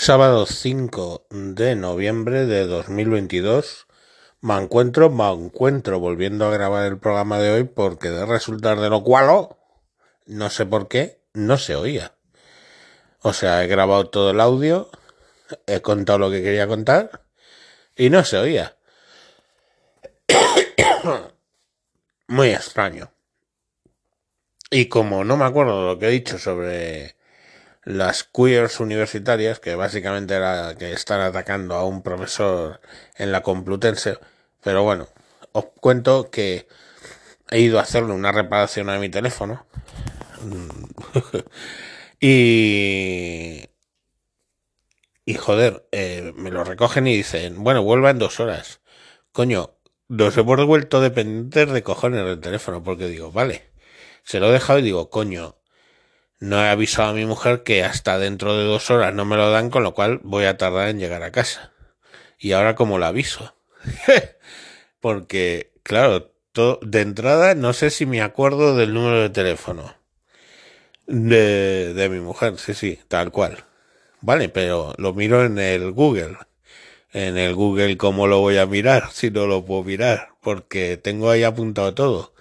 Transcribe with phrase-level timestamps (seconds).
[0.00, 3.88] Sábado 5 de noviembre de 2022.
[4.40, 8.90] Me encuentro, me encuentro volviendo a grabar el programa de hoy porque de resultar de
[8.90, 9.48] lo cual,
[10.24, 12.14] no sé por qué, no se oía.
[13.22, 14.88] O sea, he grabado todo el audio,
[15.66, 17.24] he contado lo que quería contar
[17.96, 18.76] y no se oía.
[22.28, 23.10] Muy extraño.
[24.70, 27.17] Y como no me acuerdo lo que he dicho sobre
[27.88, 32.80] las queers universitarias, que básicamente era que están atacando a un profesor
[33.16, 34.18] en la Complutense.
[34.62, 35.08] Pero bueno,
[35.52, 36.68] os cuento que
[37.50, 39.66] he ido a hacerle una reparación a mi teléfono.
[42.20, 43.64] y.
[45.24, 48.80] Y joder, eh, me lo recogen y dicen, bueno, vuelva en dos horas.
[49.32, 53.70] Coño, nos hemos devuelto dependientes de cojones el teléfono, porque digo, vale,
[54.24, 55.57] se lo he dejado y digo, coño,
[56.40, 59.50] no he avisado a mi mujer que hasta dentro de dos horas no me lo
[59.50, 61.72] dan, con lo cual voy a tardar en llegar a casa.
[62.38, 63.54] Y ahora como lo aviso.
[65.00, 66.32] Porque, claro,
[66.82, 69.94] de entrada no sé si me acuerdo del número de teléfono
[71.06, 73.64] de, de mi mujer, sí, sí, tal cual.
[74.20, 76.36] Vale, pero lo miro en el Google.
[77.12, 79.10] En el Google, ¿cómo lo voy a mirar?
[79.12, 82.34] Si no lo puedo mirar, porque tengo ahí apuntado todo.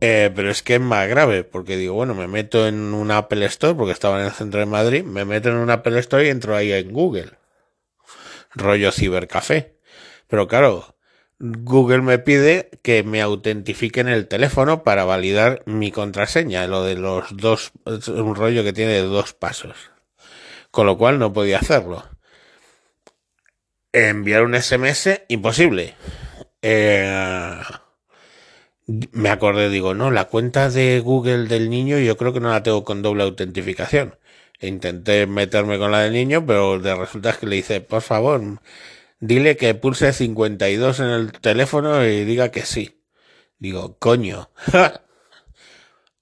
[0.00, 3.44] Eh, pero es que es más grave, porque digo, bueno, me meto en un Apple
[3.46, 6.28] Store, porque estaba en el centro de Madrid, me meto en un Apple Store y
[6.28, 7.30] entro ahí en Google.
[8.54, 9.76] Rollo cibercafé.
[10.28, 10.96] Pero claro,
[11.38, 16.96] Google me pide que me autentifique en el teléfono para validar mi contraseña, lo de
[16.96, 19.76] los dos, es un rollo que tiene dos pasos.
[20.70, 22.04] Con lo cual no podía hacerlo.
[23.92, 25.94] Enviar un SMS, imposible.
[26.60, 27.62] Eh,
[28.86, 32.62] me acordé, digo, no, la cuenta de Google del niño yo creo que no la
[32.62, 34.16] tengo con doble autentificación.
[34.60, 38.60] Intenté meterme con la del niño, pero de resulta que le dice, por favor,
[39.20, 43.02] dile que pulse 52 en el teléfono y diga que sí.
[43.58, 44.50] Digo, coño.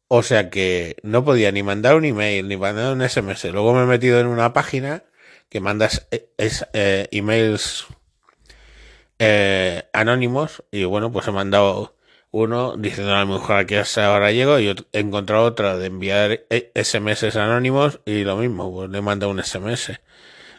[0.09, 3.45] o sea que no podía ni mandar un email, ni mandar un SMS.
[3.53, 5.05] Luego me he metido en una página
[5.49, 6.31] que mandas eh,
[6.73, 7.87] eh, emails
[9.19, 11.97] eh, anónimos y bueno, pues he mandado
[12.35, 16.45] uno diciendo a mi mujer que hasta ahora llego y he encontrado otra de enviar
[16.75, 20.01] SMS anónimos y lo mismo, pues le manda un SMS.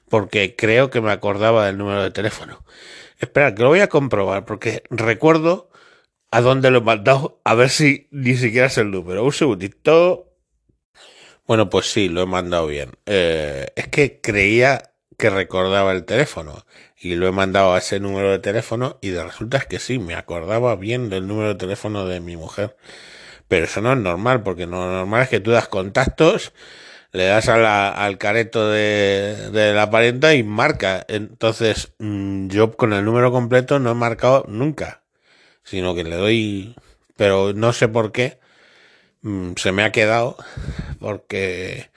[0.07, 2.63] Porque creo que me acordaba del número de teléfono.
[3.19, 5.69] Espera, que lo voy a comprobar porque recuerdo
[6.31, 9.25] a dónde lo he mandado, a ver si ni siquiera es el número.
[9.25, 10.31] Un segundito.
[11.45, 12.91] Bueno, pues sí, lo he mandado bien.
[13.05, 16.65] Eh, es que creía que recordaba el teléfono
[16.97, 19.99] y lo he mandado a ese número de teléfono y de resulta es que sí,
[19.99, 22.75] me acordaba bien del número de teléfono de mi mujer.
[23.47, 26.53] Pero eso no es normal, porque lo normal es que tú das contactos,
[27.11, 31.05] le das al careto de, de, la parienta y marca.
[31.07, 35.03] Entonces, mm, yo con el número completo no he marcado nunca,
[35.63, 36.75] sino que le doy,
[37.15, 38.39] pero no sé por qué,
[39.21, 40.37] mm, se me ha quedado,
[40.99, 41.89] porque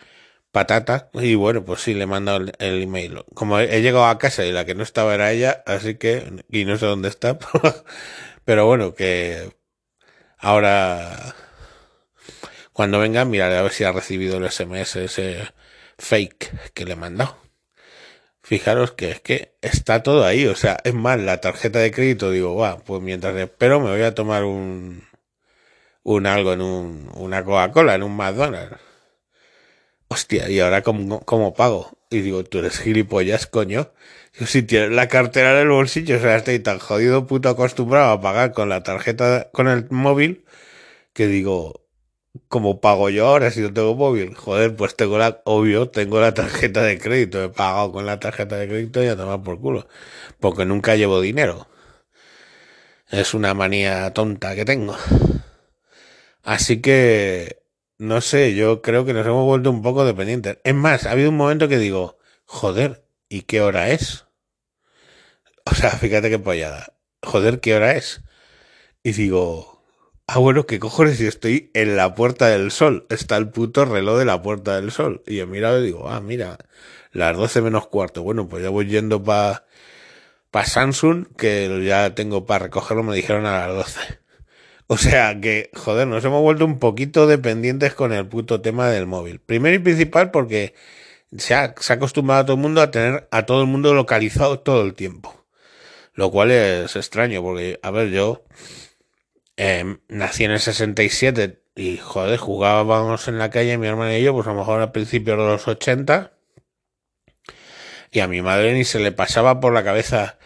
[0.58, 3.24] patata y bueno pues sí le he mandado el, email.
[3.34, 6.64] Como he, llegado a casa y la que no estaba era ella así que y
[6.64, 7.38] no sé dónde está
[8.44, 9.52] pero bueno que
[10.38, 11.34] ahora
[12.72, 15.38] cuando venga miraré a ver si ha recibido el sms ese
[15.98, 17.36] fake que le he mandado.
[18.42, 22.30] Fijaros que es que está todo ahí o sea es más la tarjeta de crédito
[22.32, 25.04] digo va pues mientras espero me voy a tomar un
[26.02, 28.87] un algo en un una coca cola en un mcdonald's
[30.08, 31.98] hostia, ¿y ahora cómo, cómo pago?
[32.10, 33.92] Y digo, tú eres gilipollas, coño.
[34.46, 38.20] Si tienes la cartera en el bolsillo, o sea, estoy tan jodido puto acostumbrado a
[38.20, 40.44] pagar con la tarjeta, con el móvil,
[41.12, 41.84] que digo,
[42.48, 44.34] ¿cómo pago yo ahora si no tengo móvil?
[44.34, 48.56] Joder, pues tengo la, obvio, tengo la tarjeta de crédito, he pagado con la tarjeta
[48.56, 49.88] de crédito y a tomar por culo.
[50.40, 51.68] Porque nunca llevo dinero.
[53.10, 54.96] Es una manía tonta que tengo.
[56.42, 57.58] Así que
[57.98, 60.58] no sé, yo creo que nos hemos vuelto un poco dependientes.
[60.64, 64.26] Es más, ha habido un momento que digo, joder, ¿y qué hora es?
[65.64, 66.94] O sea, fíjate qué pollada.
[67.22, 68.22] Joder, ¿qué hora es?
[69.02, 69.82] Y digo,
[70.26, 71.18] ah, bueno, ¿qué cojones?
[71.18, 73.06] Si estoy en la Puerta del Sol.
[73.10, 75.22] Está el puto reloj de la Puerta del Sol.
[75.26, 76.58] Y he mirado y digo, ah, mira,
[77.12, 78.22] las 12 menos cuarto.
[78.22, 79.66] Bueno, pues ya voy yendo para
[80.50, 84.20] pa Samsung, que ya tengo para recogerlo, me dijeron a las 12.
[84.90, 89.06] O sea que, joder, nos hemos vuelto un poquito dependientes con el puto tema del
[89.06, 89.38] móvil.
[89.38, 90.74] Primero y principal porque
[91.36, 94.60] se ha, se acostumbrado a todo el mundo a tener a todo el mundo localizado
[94.60, 95.44] todo el tiempo.
[96.14, 98.44] Lo cual es extraño porque, a ver, yo
[99.58, 104.32] eh, nací en el 67 y, joder, jugábamos en la calle mi hermana y yo,
[104.32, 106.32] pues a lo mejor a principios de los 80.
[108.10, 110.37] Y a mi madre ni se le pasaba por la cabeza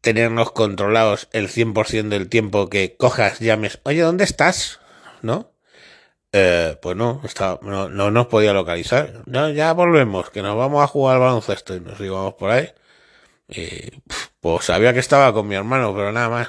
[0.00, 4.80] tenernos controlados el 100% del tiempo que cojas, llames, oye, ¿dónde estás?
[5.22, 5.52] ¿No?
[6.32, 9.22] Eh, pues no, está, no, no nos podía localizar.
[9.26, 12.70] No, ya volvemos, que nos vamos a jugar al baloncesto y nos íbamos por ahí.
[13.48, 14.02] Y,
[14.40, 16.48] pues sabía que estaba con mi hermano, pero nada más.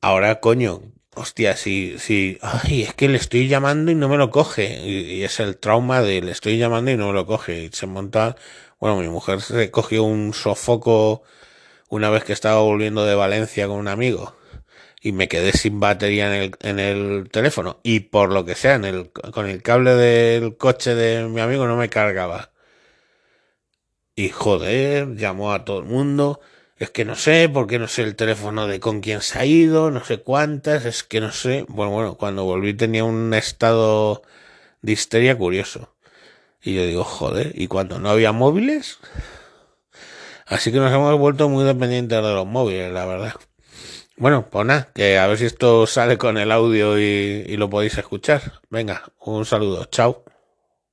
[0.00, 0.82] Ahora, coño,
[1.14, 4.80] hostia, si, si, ay, es que le estoy llamando y no me lo coge.
[4.84, 7.64] Y, es el trauma de le estoy llamando y no me lo coge.
[7.64, 8.36] Y se monta,
[8.80, 11.22] bueno, mi mujer se cogió un sofoco
[11.88, 14.34] una vez que estaba volviendo de Valencia con un amigo
[15.00, 18.74] y me quedé sin batería en el, en el teléfono y por lo que sea,
[18.74, 22.50] en el, con el cable del coche de mi amigo no me cargaba.
[24.16, 26.40] Y joder, llamó a todo el mundo.
[26.76, 29.90] Es que no sé, porque no sé el teléfono de con quién se ha ido,
[29.90, 31.64] no sé cuántas, es que no sé.
[31.68, 34.22] Bueno, bueno, cuando volví tenía un estado
[34.82, 35.94] de histeria curioso.
[36.62, 38.98] Y yo digo, joder, ¿y cuando no había móviles?
[40.48, 43.34] Así que nos hemos vuelto muy dependientes de los móviles, la verdad.
[44.16, 47.70] Bueno, pues nada, que a ver si esto sale con el audio y, y lo
[47.70, 48.60] podéis escuchar.
[48.68, 50.24] Venga, un saludo, chao.